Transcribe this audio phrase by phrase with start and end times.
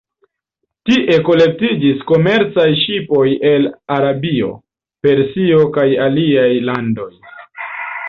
[0.91, 3.69] Tie kolektiĝis komercaj ŝipoj el
[3.99, 4.51] Arabio,
[5.07, 7.11] Persio kaj aliaj landoj.